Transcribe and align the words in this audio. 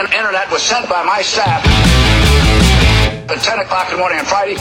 in- 0.00 0.12
internet 0.16 0.48
was 0.50 0.62
sent 0.62 0.88
by 0.88 1.04
my 1.04 1.20
staff 1.20 1.60
at 3.28 3.36
10 3.36 3.58
o'clock 3.60 3.92
in 3.92 3.96
the 3.96 4.00
morning 4.00 4.18
on 4.18 4.24
Friday. 4.24 4.56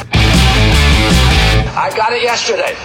I 1.79 1.87
got 1.95 2.11
it 2.11 2.21
yesterday. 2.21 2.75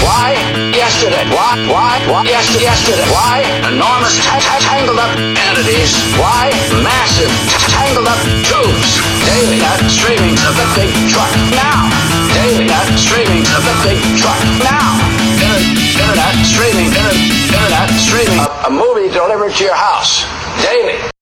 Why? 0.00 0.32
Yesterday. 0.72 1.20
Why? 1.28 1.52
Why? 1.68 2.00
Why? 2.08 2.24
Yesterday. 2.24 2.64
Yesterday. 2.64 3.04
Why? 3.12 3.44
Enormous 3.68 4.16
ta- 4.24 4.40
ta- 4.40 4.64
tangled 4.64 4.96
up 4.96 5.12
entities. 5.20 5.92
Why? 6.16 6.48
Massive 6.80 7.28
ta- 7.52 7.60
tangled 7.76 8.08
up 8.08 8.20
tubes. 8.48 8.90
Daily 9.28 9.60
net 9.60 9.84
streaming 9.92 10.32
of 10.48 10.56
the 10.56 10.68
big 10.80 10.88
truck 11.12 11.28
now. 11.52 11.92
Daily 12.40 12.64
net 12.64 12.88
streaming 12.96 13.44
of 13.52 13.62
the 13.68 13.76
big 13.84 14.00
truck 14.16 14.40
now. 14.64 14.96
Inter- 15.44 15.60
internet 16.00 16.34
streaming. 16.48 16.88
Inter- 16.88 17.20
internet 17.52 17.90
streaming. 18.00 18.40
A, 18.40 18.48
a 18.68 18.72
movie 18.72 19.12
delivered 19.12 19.52
to 19.60 19.64
your 19.68 19.76
house 19.76 20.24
daily. 20.60 21.19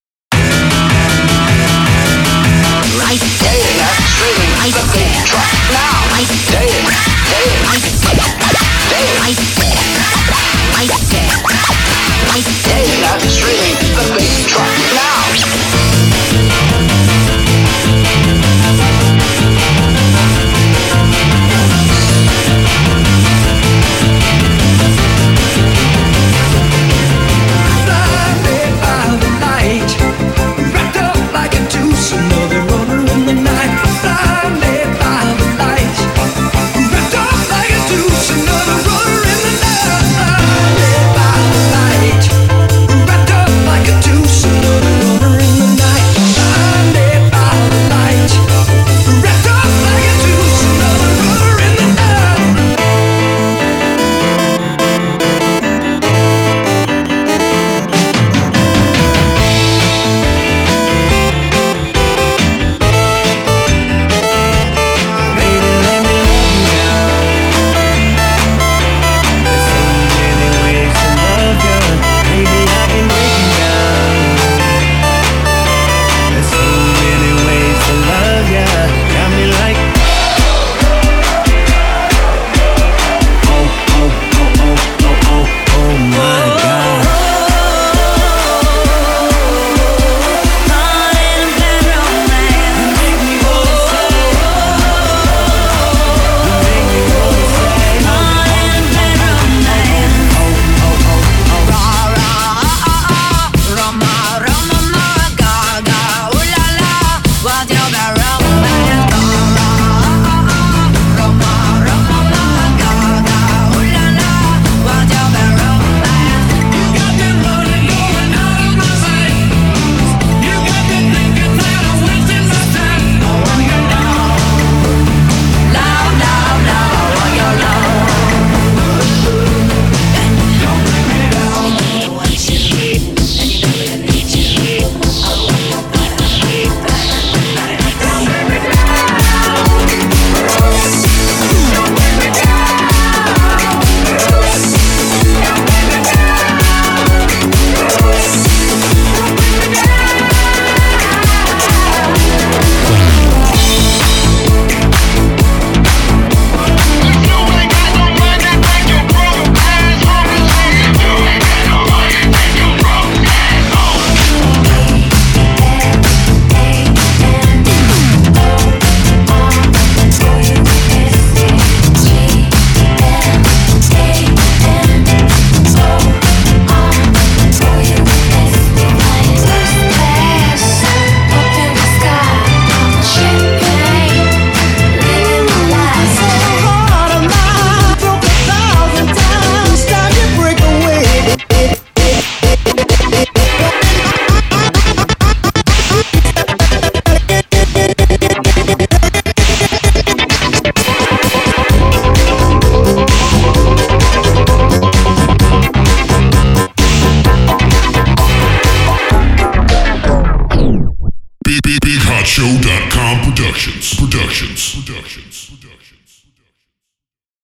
BigHotSho.com 211.65 213.21
Productions. 213.25 213.95
Productions. 213.95 214.75
Productions. 214.75 215.28